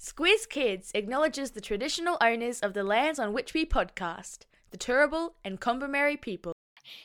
Squiz 0.00 0.48
Kids 0.48 0.90
acknowledges 0.94 1.50
the 1.50 1.60
traditional 1.60 2.16
owners 2.22 2.60
of 2.60 2.72
the 2.72 2.82
lands 2.82 3.18
on 3.18 3.34
which 3.34 3.52
we 3.52 3.66
podcast, 3.66 4.46
the 4.70 4.78
Turrbal 4.78 5.32
and 5.44 5.60
Kombumerri 5.60 6.18
people. 6.18 6.54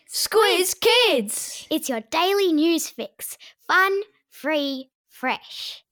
Squiz 0.09 0.73
Kids! 0.79 1.67
It's 1.69 1.89
your 1.89 1.99
daily 2.09 2.53
news 2.53 2.87
fix. 2.87 3.37
Fun, 3.67 3.99
free, 4.29 4.91
fresh. 5.09 5.83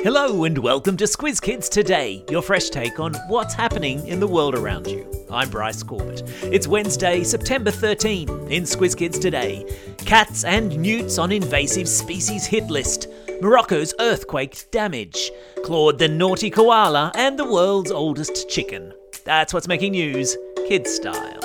Hello 0.00 0.44
and 0.44 0.56
welcome 0.56 0.96
to 0.96 1.04
Squiz 1.04 1.38
Kids 1.38 1.68
Today, 1.68 2.24
your 2.30 2.40
fresh 2.40 2.70
take 2.70 2.98
on 2.98 3.12
what's 3.28 3.52
happening 3.52 4.06
in 4.06 4.20
the 4.20 4.26
world 4.26 4.54
around 4.54 4.86
you. 4.86 5.11
I'm 5.32 5.48
Bryce 5.48 5.82
Corbett. 5.82 6.22
It's 6.42 6.66
Wednesday, 6.66 7.24
September 7.24 7.70
13. 7.70 8.28
In 8.50 8.64
Squiz 8.64 8.94
Kids 8.94 9.18
Today, 9.18 9.64
cats 9.98 10.44
and 10.44 10.76
newts 10.78 11.16
on 11.16 11.32
invasive 11.32 11.88
species 11.88 12.44
hit 12.44 12.64
list, 12.64 13.08
Morocco's 13.40 13.94
earthquake 13.98 14.70
damage, 14.70 15.30
Claude 15.64 15.98
the 15.98 16.08
naughty 16.08 16.50
koala, 16.50 17.12
and 17.14 17.38
the 17.38 17.50
world's 17.50 17.90
oldest 17.90 18.50
chicken. 18.50 18.92
That's 19.24 19.54
what's 19.54 19.68
making 19.68 19.92
news, 19.92 20.36
kids 20.68 20.92
style. 20.94 21.40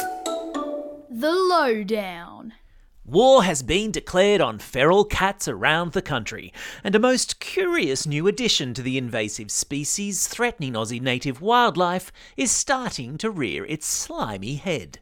The 1.09 1.31
Lowdown. 1.31 2.53
War 3.07 3.43
has 3.43 3.63
been 3.63 3.91
declared 3.91 4.41
on 4.41 4.59
feral 4.59 5.05
cats 5.05 5.47
around 5.47 5.93
the 5.93 6.01
country, 6.01 6.51
and 6.83 6.93
a 6.93 6.99
most 6.99 7.39
curious 7.39 8.05
new 8.05 8.27
addition 8.27 8.73
to 8.73 8.81
the 8.81 8.97
invasive 8.97 9.49
species 9.49 10.27
threatening 10.27 10.73
Aussie 10.73 11.01
native 11.01 11.39
wildlife 11.39 12.11
is 12.35 12.51
starting 12.51 13.17
to 13.19 13.31
rear 13.31 13.63
its 13.63 13.87
slimy 13.87 14.55
head. 14.55 14.99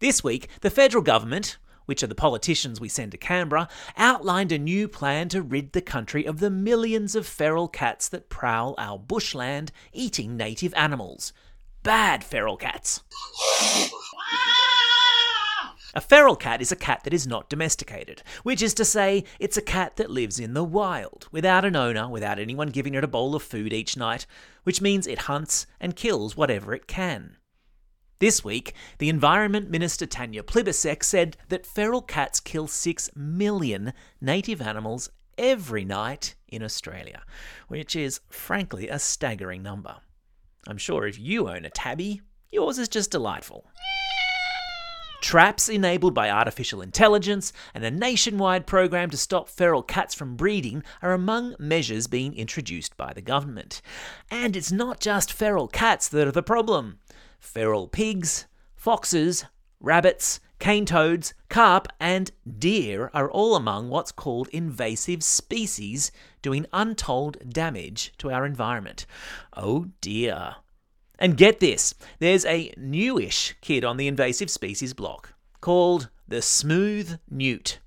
This 0.00 0.22
week, 0.22 0.48
the 0.60 0.68
federal 0.68 1.02
government, 1.02 1.56
which 1.86 2.02
are 2.02 2.08
the 2.08 2.14
politicians 2.14 2.78
we 2.78 2.90
send 2.90 3.12
to 3.12 3.16
Canberra, 3.16 3.70
outlined 3.96 4.52
a 4.52 4.58
new 4.58 4.86
plan 4.86 5.30
to 5.30 5.40
rid 5.40 5.72
the 5.72 5.80
country 5.80 6.26
of 6.26 6.40
the 6.40 6.50
millions 6.50 7.14
of 7.14 7.26
feral 7.26 7.68
cats 7.68 8.06
that 8.10 8.28
prowl 8.28 8.74
our 8.76 8.98
bushland 8.98 9.72
eating 9.94 10.36
native 10.36 10.74
animals. 10.74 11.32
Bad 11.82 12.22
feral 12.22 12.58
cats. 12.58 13.02
A 15.94 16.02
feral 16.02 16.36
cat 16.36 16.60
is 16.60 16.70
a 16.70 16.76
cat 16.76 17.00
that 17.04 17.14
is 17.14 17.26
not 17.26 17.48
domesticated, 17.48 18.22
which 18.42 18.60
is 18.60 18.74
to 18.74 18.84
say, 18.84 19.24
it's 19.38 19.56
a 19.56 19.62
cat 19.62 19.96
that 19.96 20.10
lives 20.10 20.38
in 20.38 20.52
the 20.52 20.64
wild, 20.64 21.28
without 21.32 21.64
an 21.64 21.76
owner, 21.76 22.08
without 22.08 22.38
anyone 22.38 22.68
giving 22.68 22.94
it 22.94 23.04
a 23.04 23.08
bowl 23.08 23.34
of 23.34 23.42
food 23.42 23.72
each 23.72 23.96
night, 23.96 24.26
which 24.64 24.82
means 24.82 25.06
it 25.06 25.20
hunts 25.20 25.66
and 25.80 25.96
kills 25.96 26.36
whatever 26.36 26.74
it 26.74 26.86
can. 26.86 27.36
This 28.18 28.44
week, 28.44 28.74
the 28.98 29.08
Environment 29.08 29.70
Minister 29.70 30.04
Tanya 30.04 30.42
Plibersek 30.42 31.02
said 31.02 31.38
that 31.48 31.64
feral 31.64 32.02
cats 32.02 32.38
kill 32.38 32.66
6 32.66 33.10
million 33.16 33.94
native 34.20 34.60
animals 34.60 35.08
every 35.38 35.86
night 35.86 36.34
in 36.48 36.62
Australia, 36.62 37.22
which 37.68 37.96
is 37.96 38.20
frankly 38.28 38.88
a 38.88 38.98
staggering 38.98 39.62
number. 39.62 39.96
I'm 40.66 40.78
sure 40.78 41.06
if 41.06 41.18
you 41.18 41.48
own 41.48 41.64
a 41.64 41.70
tabby, 41.70 42.20
yours 42.50 42.78
is 42.78 42.88
just 42.88 43.12
delightful. 43.12 43.70
Traps 45.20 45.68
enabled 45.68 46.14
by 46.14 46.30
artificial 46.30 46.80
intelligence 46.80 47.52
and 47.74 47.84
a 47.84 47.90
nationwide 47.90 48.66
program 48.66 49.10
to 49.10 49.16
stop 49.16 49.48
feral 49.48 49.82
cats 49.82 50.14
from 50.14 50.36
breeding 50.36 50.84
are 51.02 51.12
among 51.12 51.56
measures 51.58 52.06
being 52.06 52.34
introduced 52.34 52.96
by 52.96 53.12
the 53.12 53.20
government. 53.20 53.82
And 54.30 54.56
it's 54.56 54.70
not 54.70 55.00
just 55.00 55.32
feral 55.32 55.66
cats 55.66 56.08
that 56.08 56.28
are 56.28 56.32
the 56.32 56.42
problem. 56.42 57.00
Feral 57.40 57.88
pigs, 57.88 58.46
foxes, 58.76 59.44
rabbits, 59.80 60.40
cane 60.60 60.86
toads, 60.86 61.34
carp, 61.48 61.88
and 61.98 62.30
deer 62.58 63.10
are 63.12 63.30
all 63.30 63.56
among 63.56 63.88
what's 63.88 64.12
called 64.12 64.48
invasive 64.48 65.22
species 65.22 66.12
doing 66.42 66.64
untold 66.72 67.36
damage 67.52 68.12
to 68.18 68.30
our 68.30 68.46
environment. 68.46 69.04
Oh 69.56 69.86
dear. 70.00 70.56
And 71.18 71.36
get 71.36 71.60
this 71.60 71.94
there's 72.18 72.44
a 72.44 72.72
newish 72.76 73.54
kid 73.60 73.84
on 73.84 73.96
the 73.96 74.08
invasive 74.08 74.50
species 74.50 74.94
block 74.94 75.34
called 75.60 76.08
the 76.26 76.42
Smooth 76.42 77.18
Newt. 77.28 77.80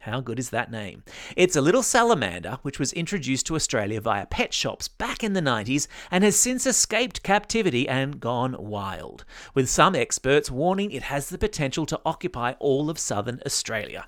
How 0.00 0.20
good 0.20 0.38
is 0.38 0.50
that 0.50 0.70
name? 0.70 1.02
It's 1.34 1.56
a 1.56 1.62
little 1.62 1.82
salamander 1.82 2.58
which 2.60 2.78
was 2.78 2.92
introduced 2.92 3.46
to 3.46 3.54
Australia 3.54 4.02
via 4.02 4.26
pet 4.26 4.52
shops 4.52 4.86
back 4.86 5.24
in 5.24 5.32
the 5.32 5.40
90s 5.40 5.86
and 6.10 6.22
has 6.22 6.38
since 6.38 6.66
escaped 6.66 7.22
captivity 7.22 7.88
and 7.88 8.20
gone 8.20 8.54
wild, 8.58 9.24
with 9.54 9.70
some 9.70 9.94
experts 9.94 10.50
warning 10.50 10.90
it 10.90 11.04
has 11.04 11.30
the 11.30 11.38
potential 11.38 11.86
to 11.86 12.00
occupy 12.04 12.52
all 12.58 12.90
of 12.90 12.98
southern 12.98 13.40
Australia. 13.46 14.06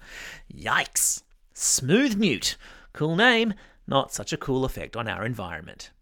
Yikes! 0.54 1.22
Smooth 1.54 2.18
Newt. 2.18 2.58
Cool 2.92 3.16
name, 3.16 3.54
not 3.86 4.12
such 4.12 4.34
a 4.34 4.36
cool 4.36 4.66
effect 4.66 4.98
on 4.98 5.08
our 5.08 5.24
environment. 5.24 5.92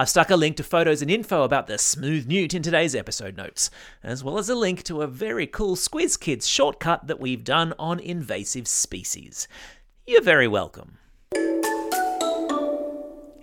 I've 0.00 0.08
stuck 0.08 0.30
a 0.30 0.36
link 0.36 0.56
to 0.56 0.62
photos 0.62 1.02
and 1.02 1.10
info 1.10 1.42
about 1.42 1.66
the 1.66 1.76
smooth 1.76 2.26
newt 2.26 2.54
in 2.54 2.62
today's 2.62 2.94
episode 2.94 3.36
notes, 3.36 3.68
as 4.02 4.24
well 4.24 4.38
as 4.38 4.48
a 4.48 4.54
link 4.54 4.82
to 4.84 5.02
a 5.02 5.06
very 5.06 5.46
cool 5.46 5.76
Squiz 5.76 6.18
Kids 6.18 6.48
shortcut 6.48 7.06
that 7.06 7.20
we've 7.20 7.44
done 7.44 7.74
on 7.78 8.00
invasive 8.00 8.66
species. 8.66 9.46
You're 10.06 10.22
very 10.22 10.48
welcome. 10.48 10.96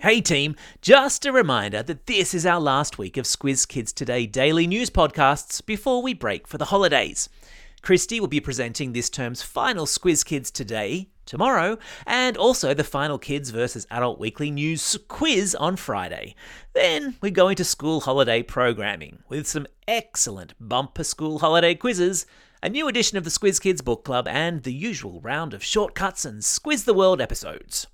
Hey 0.00 0.20
team, 0.20 0.56
just 0.82 1.24
a 1.24 1.30
reminder 1.30 1.84
that 1.84 2.06
this 2.06 2.34
is 2.34 2.44
our 2.44 2.60
last 2.60 2.98
week 2.98 3.16
of 3.16 3.24
Squiz 3.26 3.68
Kids 3.68 3.92
Today 3.92 4.26
daily 4.26 4.66
news 4.66 4.90
podcasts 4.90 5.64
before 5.64 6.02
we 6.02 6.12
break 6.12 6.48
for 6.48 6.58
the 6.58 6.64
holidays. 6.64 7.28
Christy 7.82 8.18
will 8.18 8.26
be 8.26 8.40
presenting 8.40 8.92
this 8.92 9.08
term's 9.08 9.42
final 9.42 9.86
Squiz 9.86 10.24
Kids 10.24 10.50
Today 10.50 11.06
tomorrow, 11.28 11.78
and 12.06 12.36
also 12.36 12.74
the 12.74 12.82
final 12.82 13.18
Kids 13.18 13.50
versus 13.50 13.86
Adult 13.90 14.18
Weekly 14.18 14.50
News 14.50 14.98
quiz 15.06 15.54
on 15.54 15.76
Friday. 15.76 16.34
Then 16.72 17.16
we 17.20 17.30
go 17.30 17.48
into 17.48 17.62
school 17.62 18.00
holiday 18.00 18.42
programming 18.42 19.20
with 19.28 19.46
some 19.46 19.68
excellent 19.86 20.54
bumper 20.58 21.04
school 21.04 21.38
holiday 21.38 21.76
quizzes, 21.76 22.26
a 22.62 22.68
new 22.68 22.88
edition 22.88 23.16
of 23.16 23.24
the 23.24 23.30
Squiz 23.30 23.60
Kids 23.60 23.82
Book 23.82 24.04
Club, 24.04 24.26
and 24.26 24.64
the 24.64 24.72
usual 24.72 25.20
round 25.20 25.54
of 25.54 25.62
shortcuts 25.62 26.24
and 26.24 26.42
Squiz 26.42 26.84
the 26.84 26.94
World 26.94 27.20
episodes. 27.20 27.86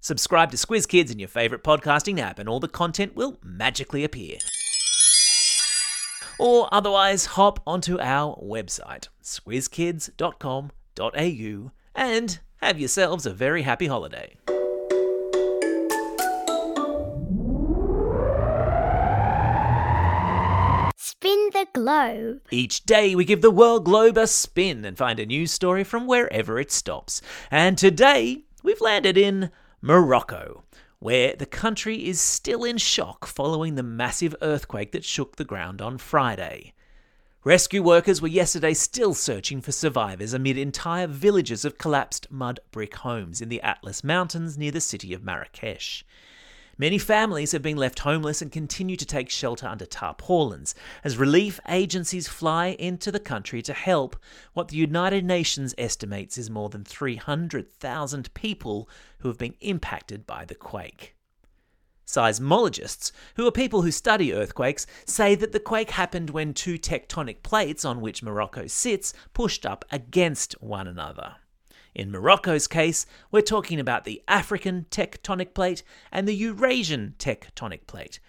Subscribe 0.00 0.52
to 0.52 0.56
Squiz 0.56 0.86
Kids 0.86 1.10
in 1.10 1.18
your 1.18 1.28
favourite 1.28 1.64
podcasting 1.64 2.20
app, 2.20 2.38
and 2.38 2.48
all 2.48 2.60
the 2.60 2.68
content 2.68 3.16
will 3.16 3.38
magically 3.42 4.04
appear 4.04 4.38
or 6.38 6.68
otherwise 6.72 7.26
hop 7.26 7.60
onto 7.66 8.00
our 8.00 8.34
website, 8.36 9.08
squizkids.com.au, 9.22 11.70
and 11.94 12.40
have 12.58 12.78
yourselves 12.78 13.26
a 13.26 13.32
very 13.32 13.62
happy 13.62 13.86
holiday. 13.86 14.36
Spin 20.96 21.50
the 21.52 21.66
globe. 21.72 22.42
Each 22.50 22.84
day 22.84 23.14
we 23.14 23.24
give 23.24 23.42
the 23.42 23.50
world 23.50 23.84
globe 23.84 24.16
a 24.16 24.26
spin 24.26 24.84
and 24.84 24.96
find 24.96 25.18
a 25.18 25.26
news 25.26 25.50
story 25.50 25.82
from 25.82 26.06
wherever 26.06 26.58
it 26.58 26.70
stops. 26.70 27.22
And 27.50 27.76
today 27.76 28.44
we've 28.62 28.80
landed 28.80 29.16
in 29.16 29.50
Morocco, 29.80 30.64
where 30.98 31.34
the 31.36 31.46
country 31.46 32.06
is 32.06 32.20
still 32.20 32.64
in 32.64 32.78
shock 32.78 33.26
following 33.26 33.74
the 33.74 33.82
massive 33.82 34.34
earthquake 34.42 34.92
that 34.92 35.04
shook 35.04 35.36
the 35.36 35.44
ground 35.44 35.82
on 35.82 35.98
Friday. 35.98 36.74
Rescue 37.46 37.80
workers 37.80 38.20
were 38.20 38.26
yesterday 38.26 38.74
still 38.74 39.14
searching 39.14 39.60
for 39.60 39.70
survivors 39.70 40.32
amid 40.32 40.58
entire 40.58 41.06
villages 41.06 41.64
of 41.64 41.78
collapsed 41.78 42.26
mud 42.28 42.58
brick 42.72 42.96
homes 42.96 43.40
in 43.40 43.48
the 43.48 43.62
Atlas 43.62 44.02
Mountains 44.02 44.58
near 44.58 44.72
the 44.72 44.80
city 44.80 45.14
of 45.14 45.22
Marrakesh. 45.22 46.04
Many 46.76 46.98
families 46.98 47.52
have 47.52 47.62
been 47.62 47.76
left 47.76 48.00
homeless 48.00 48.42
and 48.42 48.50
continue 48.50 48.96
to 48.96 49.06
take 49.06 49.30
shelter 49.30 49.68
under 49.68 49.86
tarpaulins 49.86 50.74
as 51.04 51.18
relief 51.18 51.60
agencies 51.68 52.26
fly 52.26 52.70
into 52.80 53.12
the 53.12 53.20
country 53.20 53.62
to 53.62 53.72
help 53.72 54.16
what 54.52 54.66
the 54.66 54.76
United 54.76 55.24
Nations 55.24 55.72
estimates 55.78 56.36
is 56.36 56.50
more 56.50 56.68
than 56.68 56.82
300,000 56.82 58.34
people 58.34 58.88
who 59.20 59.28
have 59.28 59.38
been 59.38 59.54
impacted 59.60 60.26
by 60.26 60.44
the 60.44 60.56
quake. 60.56 61.15
Seismologists, 62.06 63.10
who 63.34 63.46
are 63.46 63.52
people 63.52 63.82
who 63.82 63.90
study 63.90 64.32
earthquakes, 64.32 64.86
say 65.04 65.34
that 65.34 65.52
the 65.52 65.60
quake 65.60 65.90
happened 65.90 66.30
when 66.30 66.54
two 66.54 66.78
tectonic 66.78 67.42
plates 67.42 67.84
on 67.84 68.00
which 68.00 68.22
Morocco 68.22 68.66
sits 68.66 69.12
pushed 69.34 69.66
up 69.66 69.84
against 69.90 70.52
one 70.62 70.86
another. 70.86 71.36
In 71.94 72.10
Morocco's 72.10 72.68
case, 72.68 73.06
we're 73.32 73.40
talking 73.40 73.80
about 73.80 74.04
the 74.04 74.22
African 74.28 74.86
tectonic 74.90 75.54
plate 75.54 75.82
and 76.12 76.28
the 76.28 76.34
Eurasian 76.34 77.14
tectonic 77.18 77.86
plate. 77.86 78.20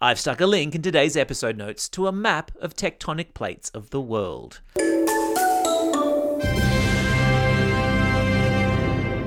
I've 0.00 0.20
stuck 0.20 0.40
a 0.40 0.46
link 0.46 0.74
in 0.74 0.82
today's 0.82 1.16
episode 1.16 1.56
notes 1.56 1.88
to 1.90 2.06
a 2.06 2.12
map 2.12 2.52
of 2.60 2.74
tectonic 2.74 3.34
plates 3.34 3.70
of 3.70 3.90
the 3.90 4.00
world. 4.00 4.60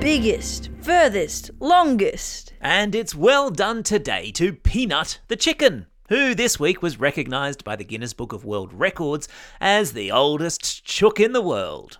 Biggest, 0.00 0.70
furthest, 0.80 1.50
longest. 1.60 2.54
And 2.58 2.94
it's 2.94 3.14
well 3.14 3.50
done 3.50 3.82
today 3.82 4.30
to 4.32 4.54
Peanut 4.54 5.20
the 5.28 5.36
chicken, 5.36 5.88
who 6.08 6.34
this 6.34 6.58
week 6.58 6.80
was 6.80 6.98
recognised 6.98 7.64
by 7.64 7.76
the 7.76 7.84
Guinness 7.84 8.14
Book 8.14 8.32
of 8.32 8.42
World 8.42 8.72
Records 8.72 9.28
as 9.60 9.92
the 9.92 10.10
oldest 10.10 10.86
chook 10.86 11.20
in 11.20 11.34
the 11.34 11.42
world. 11.42 11.98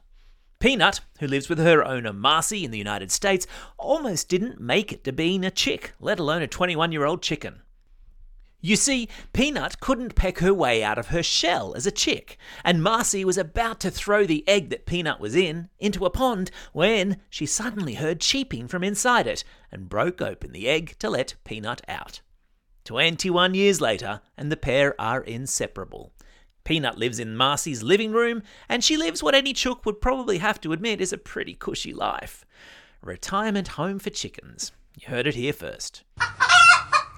Peanut, 0.60 1.00
who 1.18 1.26
lives 1.26 1.50
with 1.50 1.58
her 1.58 1.84
owner 1.86 2.14
Marcy 2.14 2.64
in 2.64 2.70
the 2.70 2.78
United 2.78 3.12
States, 3.12 3.46
almost 3.76 4.30
didn't 4.30 4.58
make 4.58 4.92
it 4.92 5.04
to 5.04 5.12
being 5.12 5.44
a 5.44 5.50
chick, 5.50 5.92
let 6.00 6.18
alone 6.18 6.40
a 6.40 6.46
21 6.46 6.92
year 6.92 7.04
old 7.04 7.20
chicken. 7.20 7.60
You 8.62 8.76
see, 8.76 9.08
Peanut 9.32 9.80
couldn't 9.80 10.14
peck 10.14 10.38
her 10.38 10.52
way 10.52 10.84
out 10.84 10.98
of 10.98 11.08
her 11.08 11.22
shell 11.22 11.72
as 11.74 11.86
a 11.86 11.90
chick, 11.90 12.36
and 12.62 12.82
Marcy 12.82 13.24
was 13.24 13.38
about 13.38 13.80
to 13.80 13.90
throw 13.90 14.26
the 14.26 14.46
egg 14.46 14.68
that 14.68 14.84
Peanut 14.84 15.18
was 15.18 15.34
in 15.34 15.70
into 15.78 16.04
a 16.04 16.10
pond 16.10 16.50
when 16.72 17.22
she 17.30 17.46
suddenly 17.46 17.94
heard 17.94 18.20
cheeping 18.20 18.68
from 18.68 18.84
inside 18.84 19.26
it 19.26 19.44
and 19.72 19.88
broke 19.88 20.20
open 20.20 20.52
the 20.52 20.68
egg 20.68 20.96
to 20.98 21.08
let 21.08 21.36
Peanut 21.44 21.80
out. 21.88 22.20
21 22.84 23.54
years 23.54 23.80
later, 23.80 24.20
and 24.36 24.52
the 24.52 24.56
pair 24.56 25.00
are 25.00 25.22
inseparable. 25.22 26.12
Peanut 26.64 26.98
lives 26.98 27.18
in 27.18 27.36
Marcy's 27.36 27.82
living 27.82 28.12
room, 28.12 28.42
and 28.68 28.84
she 28.84 28.96
lives 28.98 29.22
what 29.22 29.34
any 29.34 29.54
chook 29.54 29.86
would 29.86 30.02
probably 30.02 30.36
have 30.38 30.60
to 30.60 30.72
admit 30.72 31.00
is 31.00 31.14
a 31.14 31.18
pretty 31.18 31.54
cushy 31.54 31.94
life. 31.94 32.44
Retirement 33.00 33.68
home 33.68 33.98
for 33.98 34.10
chickens. 34.10 34.72
You 34.98 35.08
heard 35.08 35.26
it 35.26 35.34
here 35.34 35.54
first. 35.54 36.04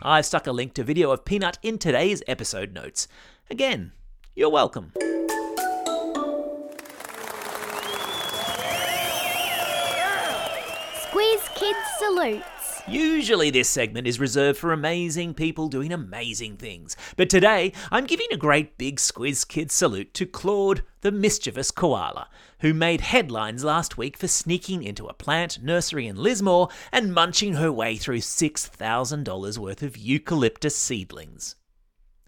I've 0.05 0.27
stuck 0.27 0.47
a 0.49 0.53
link 0.53 0.75
to 0.75 0.85
video 0.85 1.13
of 1.13 1.25
Peanut 1.25 1.59
in 1.63 1.79
today's 1.79 2.23
episode 2.27 2.73
notes. 2.73 3.07
Again, 3.51 3.93
you're 4.35 4.51
welcome. 4.51 4.93
Squiz 11.05 11.55
Kids 11.55 11.79
salutes. 11.99 12.62
Usually, 12.89 13.51
this 13.51 13.69
segment 13.69 14.09
is 14.09 14.19
reserved 14.19 14.59
for 14.59 14.73
amazing 14.73 15.35
people 15.35 15.69
doing 15.69 15.93
amazing 15.93 16.57
things, 16.57 16.97
but 17.17 17.31
today 17.31 17.73
I'm 17.93 18.07
giving 18.07 18.27
a 18.33 18.37
great 18.37 18.77
big 18.77 18.97
Squiz 18.97 19.47
Kid 19.47 19.71
salute 19.71 20.13
to 20.15 20.27
Claude, 20.27 20.83
the 21.01 21.13
mischievous 21.13 21.71
koala, 21.71 22.29
who 22.59 22.75
made 22.75 23.01
headlines 23.01 23.63
last 23.63 23.97
week 23.97 24.17
for 24.17 24.27
sneaking 24.27 24.83
into 24.83 25.07
a 25.07 25.15
plant 25.15 25.63
nursery 25.63 26.09
in 26.09 26.17
Lismore 26.17 26.71
and 26.91 27.15
munching 27.15 27.55
her 27.55 27.71
way 27.71 27.97
through 27.97 28.19
$6,000 28.19 29.59
worth 29.59 29.83
of 29.83 29.97
eucalyptus 29.97 30.77
seedlings. 30.77 31.55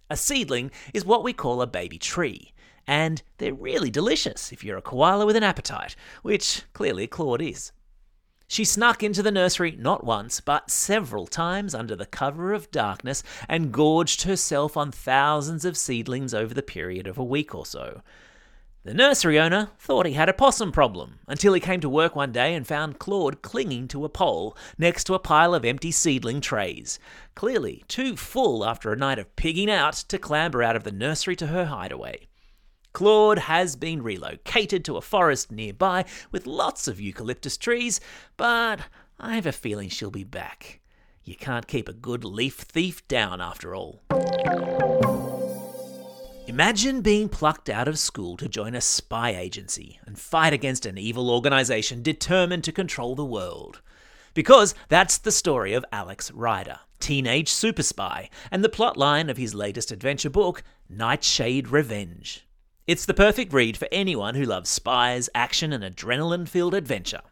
A 0.09 0.17
seedling 0.17 0.71
is 0.93 1.05
what 1.05 1.25
we 1.25 1.33
call 1.33 1.63
a 1.63 1.67
baby 1.67 1.99
tree, 1.99 2.53
and 2.87 3.23
they're 3.39 3.53
really 3.53 3.91
delicious 3.91 4.53
if 4.53 4.63
you're 4.63 4.79
a 4.79 4.83
koala 4.83 5.27
with 5.27 5.35
an 5.35 5.43
appetite, 5.43 5.97
which 6.23 6.63
clearly 6.75 7.09
Claude 7.09 7.43
is. 7.43 7.73
She 8.55 8.65
snuck 8.65 9.03
into 9.03 9.21
the 9.21 9.33
nursery 9.33 9.77
not 9.77 10.05
once, 10.05 10.39
but 10.39 10.71
several 10.71 11.27
times 11.27 11.75
under 11.75 11.97
the 11.97 12.07
cover 12.07 12.53
of 12.53 12.71
darkness 12.71 13.25
and 13.49 13.73
gorged 13.73 14.23
herself 14.23 14.77
on 14.77 14.93
thousands 14.93 15.65
of 15.65 15.77
seedlings 15.77 16.33
over 16.33 16.55
the 16.55 16.63
period 16.63 17.09
of 17.09 17.19
a 17.19 17.25
week 17.25 17.53
or 17.53 17.67
so. 17.67 18.01
The 18.85 18.95
nursery 18.95 19.41
owner 19.41 19.71
thought 19.81 20.07
he 20.07 20.13
had 20.13 20.29
a 20.29 20.33
possum 20.33 20.71
problem 20.71 21.19
until 21.27 21.53
he 21.53 21.59
came 21.59 21.81
to 21.81 21.89
work 21.89 22.15
one 22.15 22.31
day 22.31 22.55
and 22.55 22.65
found 22.65 23.01
Claude 23.01 23.43
clinging 23.43 23.89
to 23.89 24.05
a 24.05 24.09
pole 24.09 24.57
next 24.79 25.03
to 25.09 25.15
a 25.15 25.19
pile 25.19 25.53
of 25.53 25.65
empty 25.65 25.91
seedling 25.91 26.41
trays, 26.41 27.01
clearly 27.35 27.83
too 27.89 28.17
full 28.17 28.65
after 28.65 28.93
a 28.93 28.97
night 28.97 29.19
of 29.19 29.35
pigging 29.35 29.69
out 29.69 29.95
to 29.95 30.17
clamber 30.17 30.63
out 30.63 30.77
of 30.77 30.85
the 30.85 30.93
nursery 30.93 31.35
to 31.35 31.49
her 31.49 31.65
hideaway. 31.65 32.29
Claude 32.95 33.41
has 33.41 33.75
been 33.75 34.05
relocated 34.05 34.85
to 34.85 34.97
a 34.97 35.01
forest 35.01 35.51
nearby 35.51 36.05
with 36.31 36.47
lots 36.47 36.87
of 36.87 37.01
eucalyptus 37.01 37.57
trees, 37.57 38.01
but 38.37 38.83
I 39.19 39.35
have 39.35 39.47
a 39.47 39.53
feeling 39.53 39.89
she'll 39.89 40.13
be 40.13 40.23
back. 40.23 40.81
You 41.25 41.35
can't 41.35 41.67
keep 41.67 41.89
a 41.89 41.93
good 41.93 42.23
leaf 42.23 42.55
thief 42.55 43.07
down 43.09 43.41
after 43.41 43.75
all. 43.75 44.01
Imagine 46.47 47.01
being 47.01 47.29
plucked 47.29 47.69
out 47.69 47.89
of 47.89 47.99
school 47.99 48.37
to 48.37 48.49
join 48.49 48.77
a 48.77 48.81
spy 48.81 49.35
agency 49.35 49.99
and 50.07 50.17
fight 50.17 50.53
against 50.53 50.87
an 50.87 50.97
evil 50.97 51.33
organisation 51.33 52.01
determined 52.01 52.63
to 52.63 52.71
control 52.71 53.17
the 53.17 53.25
world. 53.25 53.83
Because 54.35 54.73
that's 54.89 55.19
the 55.19 55.33
story 55.33 55.73
of 55.73 55.85
Alex 55.91 56.31
Rider, 56.31 56.79
teenage 57.01 57.49
super 57.49 57.83
spy, 57.83 58.31
and 58.53 58.63
the 58.63 58.69
plotline 58.69 59.29
of 59.29 59.37
his 59.37 59.53
latest 59.53 59.91
adventure 59.91 60.31
book, 60.31 60.63
Nightshade 60.89 61.69
Revenge. 61.69 62.47
It's 62.87 63.07
the 63.07 63.15
perfect 63.15 63.55
read 63.55 63.79
for 63.79 63.89
anyone 63.91 64.35
who 64.35 64.45
loves 64.45 64.69
spies, 64.69 65.31
action, 65.35 65.73
and 65.73 65.83
adrenaline 65.83 66.47
filled 66.47 66.75
adventure. 66.75 67.23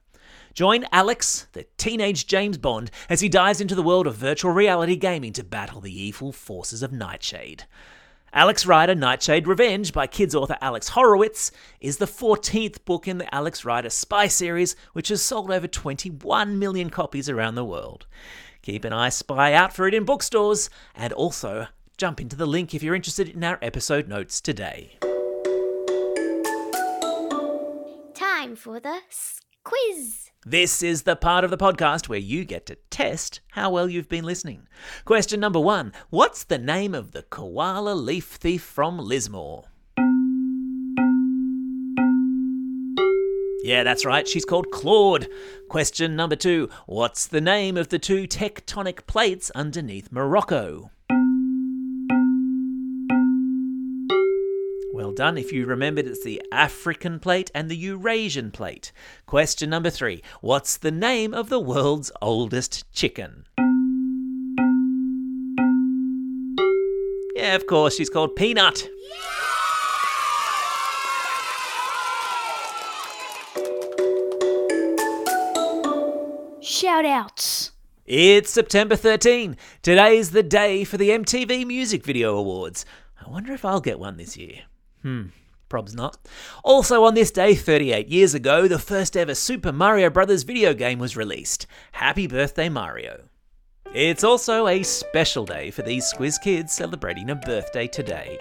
Join 0.55 0.87
Alex, 0.91 1.47
the 1.53 1.67
teenage 1.77 2.27
James 2.27 2.57
Bond, 2.57 2.91
as 3.11 3.21
he 3.21 3.29
dives 3.29 3.61
into 3.61 3.75
the 3.75 3.83
world 3.83 4.07
of 4.07 4.15
virtual 4.15 4.53
reality 4.53 4.97
gaming 4.97 5.35
to 5.35 5.45
battle 5.45 5.83
the 5.83 5.93
evil 5.93 6.33
forces 6.33 6.83
of 6.83 6.91
Nightshade. 6.91 7.65
Alex 8.33 8.65
Rider 8.65 8.95
Nightshade 8.95 9.47
Revenge 9.47 9.93
by 9.93 10.07
kids 10.07 10.35
author 10.35 10.57
Alex 10.63 10.89
Horowitz 10.89 11.53
is 11.83 11.99
the 11.99 12.07
14th 12.07 12.83
book 12.87 13.07
in 13.07 13.19
the 13.19 13.35
Alex 13.35 13.63
Rider 13.63 13.91
Spy 13.91 14.29
series, 14.29 14.75
which 14.95 15.09
has 15.09 15.21
sold 15.21 15.51
over 15.51 15.67
21 15.67 16.59
million 16.59 16.89
copies 16.89 17.29
around 17.29 17.57
the 17.57 17.65
world. 17.65 18.07
Keep 18.63 18.87
an 18.87 18.95
eye 18.95 19.11
spy 19.11 19.53
out 19.53 19.75
for 19.75 19.87
it 19.87 19.93
in 19.93 20.05
bookstores, 20.05 20.71
and 20.95 21.13
also 21.13 21.67
jump 21.99 22.23
into 22.23 22.37
the 22.37 22.47
link 22.47 22.75
if 22.75 22.83
you're 22.83 22.95
interested 22.95 23.29
in 23.29 23.45
our 23.45 23.59
episode 23.61 24.09
notes 24.09 24.41
today. 24.41 24.99
Time 28.53 28.57
for 28.59 28.81
the 28.81 28.99
quiz. 29.65 30.31
This 30.45 30.83
is 30.83 31.05
the 31.05 31.17
part 31.17 31.43
of 31.43 31.51
the 31.51 31.57
podcast 31.57 32.11
where 32.11 32.19
you 32.19 32.45
get 32.45 32.67
to 32.67 32.77
test 32.91 33.41
how 33.53 33.71
well 33.71 33.89
you've 33.89 34.11
been 34.11 34.25
listening. 34.25 34.69
Question 35.07 35.41
number 35.41 35.59
one 35.59 35.95
What's 36.11 36.45
the 36.45 36.59
name 36.59 36.95
of 36.95 37.13
the 37.13 37.23
koala 37.23 37.95
leaf 37.95 38.27
thief 38.27 38.63
from 38.63 38.99
Lismore? 38.99 39.65
Yeah, 43.65 43.85
that's 43.85 44.05
right, 44.05 44.29
she's 44.29 44.45
called 44.45 44.71
Claude. 44.71 45.29
Question 45.71 46.15
number 46.15 46.37
two 46.37 46.69
What's 46.85 47.27
the 47.27 47.41
name 47.41 47.79
of 47.79 47.89
the 47.89 47.99
two 47.99 48.27
tectonic 48.27 49.07
plates 49.07 49.51
underneath 49.53 50.13
Morocco? 50.13 50.91
Well 55.13 55.29
done. 55.29 55.37
If 55.37 55.53
you 55.53 55.67
remembered, 55.67 56.07
it's 56.07 56.25
the 56.25 56.41
African 56.51 57.21
plate 57.21 57.51
and 57.55 57.69
the 57.69 57.77
Eurasian 57.77 58.51
plate. 58.51 58.93
Question 59.27 59.69
number 59.69 59.91
three 59.91 60.23
What's 60.41 60.79
the 60.79 60.91
name 60.91 61.35
of 61.35 61.51
the 61.51 61.61
world's 61.61 62.11
oldest 62.23 62.91
chicken? 62.95 63.45
Yeah, 67.37 67.55
of 67.55 67.67
course, 67.67 67.97
she's 67.97 68.09
called 68.09 68.37
Peanut. 68.37 68.89
Shout 76.63 77.05
outs. 77.05 77.73
It's 78.07 78.51
September 78.51 78.97
13. 78.97 79.59
Today's 79.83 80.31
the 80.31 80.43
day 80.43 80.85
for 80.85 80.97
the 80.97 81.11
MTV 81.11 81.67
Music 81.67 82.03
Video 82.03 82.35
Awards. 82.39 82.87
I 83.21 83.29
wonder 83.29 83.53
if 83.53 83.67
I'll 83.67 83.83
get 83.83 83.99
one 83.99 84.17
this 84.17 84.39
year. 84.39 84.63
Hmm, 85.03 85.27
probs 85.69 85.95
not. 85.95 86.17
Also 86.65 87.05
on 87.05 87.15
this 87.15 87.31
day 87.31 87.55
38 87.55 88.09
years 88.09 88.35
ago, 88.35 88.69
the 88.69 88.79
first 88.79 89.17
ever 89.17 89.35
Super 89.35 89.73
Mario 89.73 90.11
Bros. 90.11 90.43
video 90.45 90.75
game 90.75 90.99
was 90.99 91.17
released. 91.17 91.67
Happy 91.93 92.27
birthday, 92.27 92.69
Mario. 92.69 93.25
It's 93.95 94.25
also 94.25 94.69
a 94.69 94.83
special 94.85 95.45
day 95.45 95.71
for 95.71 95.83
these 95.83 96.11
Squiz 96.11 96.41
kids 96.41 96.73
celebrating 96.73 97.29
a 97.29 97.35
birthday 97.35 97.87
today. 97.87 98.39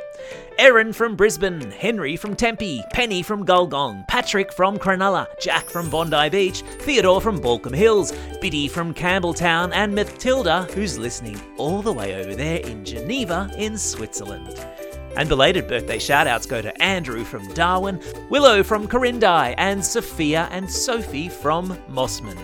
Erin 0.58 0.94
from 0.94 1.18
Brisbane, 1.18 1.72
Henry 1.72 2.16
from 2.16 2.36
Tempe, 2.36 2.82
Penny 2.92 3.22
from 3.22 3.46
Gulgong, 3.46 4.08
Patrick 4.08 4.54
from 4.54 4.78
Cronulla, 4.78 5.28
Jack 5.42 5.66
from 5.66 5.90
Bondi 5.90 6.30
Beach, 6.30 6.62
Theodore 6.80 7.20
from 7.20 7.38
Baulkham 7.38 7.76
Hills, 7.76 8.14
Biddy 8.40 8.70
from 8.70 8.94
Campbelltown, 8.94 9.72
and 9.74 9.94
Matilda, 9.94 10.70
who's 10.74 10.98
listening 10.98 11.42
all 11.58 11.82
the 11.82 11.92
way 11.92 12.16
over 12.24 12.34
there 12.34 12.60
in 12.62 12.86
Geneva 12.86 13.52
in 13.58 13.78
Switzerland. 13.78 14.58
And 15.16 15.28
belated 15.28 15.68
birthday 15.68 15.98
shoutouts 15.98 16.48
go 16.48 16.62
to 16.62 16.82
Andrew 16.82 17.24
from 17.24 17.48
Darwin, 17.54 18.02
Willow 18.30 18.64
from 18.64 18.88
Corindi, 18.88 19.54
and 19.58 19.84
Sophia 19.84 20.48
and 20.52 20.70
Sophie 20.70 21.30
from 21.30 21.78
Mossman. 21.90 22.38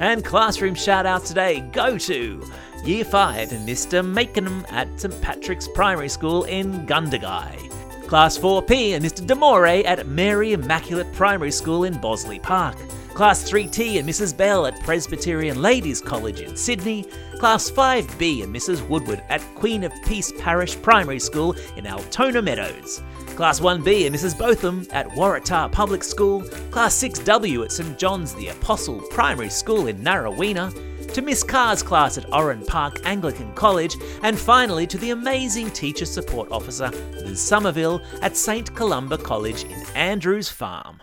And 0.00 0.24
classroom 0.24 0.74
shoutouts 0.74 1.28
today 1.28 1.60
go 1.72 1.96
to 1.98 2.42
Year 2.84 3.04
5 3.04 3.50
Mr. 3.50 4.04
Makenham 4.04 4.70
at 4.72 5.00
St 5.00 5.20
Patrick's 5.22 5.68
Primary 5.68 6.08
School 6.08 6.44
in 6.44 6.84
Gundagai. 6.86 7.70
Class 8.08 8.36
4P 8.36 8.94
and 8.96 9.04
Mr. 9.04 9.24
Demore 9.24 9.84
at 9.84 10.06
Mary 10.06 10.52
Immaculate 10.52 11.10
Primary 11.12 11.52
School 11.52 11.84
in 11.84 11.98
Bossley 11.98 12.40
Park. 12.40 12.76
Class 13.14 13.48
3T 13.48 13.98
and 13.98 14.08
Mrs. 14.08 14.36
Bell 14.36 14.66
at 14.66 14.78
Presbyterian 14.80 15.62
Ladies 15.62 16.00
College 16.00 16.40
in 16.40 16.56
Sydney. 16.56 17.06
Class 17.42 17.68
5B 17.72 18.44
and 18.44 18.54
Mrs. 18.54 18.88
Woodward 18.88 19.20
at 19.28 19.40
Queen 19.56 19.82
of 19.82 19.92
Peace 20.06 20.30
Parish 20.38 20.80
Primary 20.80 21.18
School 21.18 21.56
in 21.76 21.88
Altona 21.88 22.40
Meadows. 22.40 23.02
Class 23.34 23.58
1B 23.58 24.06
and 24.06 24.14
Mrs. 24.14 24.38
Botham 24.38 24.86
at 24.92 25.08
Waratah 25.08 25.72
Public 25.72 26.04
School, 26.04 26.42
Class 26.70 26.94
6W 27.02 27.64
at 27.64 27.72
St 27.72 27.98
John's 27.98 28.32
the 28.36 28.46
Apostle 28.46 29.00
Primary 29.10 29.48
School 29.48 29.88
in 29.88 29.98
Narraweena, 29.98 31.12
to 31.12 31.20
Miss 31.20 31.42
Carr's 31.42 31.82
class 31.82 32.16
at 32.16 32.32
Oran 32.32 32.64
Park 32.64 33.00
Anglican 33.04 33.52
College, 33.54 33.96
and 34.22 34.38
finally 34.38 34.86
to 34.86 34.96
the 34.96 35.10
amazing 35.10 35.68
Teacher 35.72 36.06
Support 36.06 36.52
Officer, 36.52 36.92
Ms. 37.24 37.40
Somerville, 37.40 38.00
at 38.22 38.36
St 38.36 38.72
Columba 38.76 39.18
College 39.18 39.64
in 39.64 39.82
Andrews 39.96 40.48
Farm. 40.48 41.02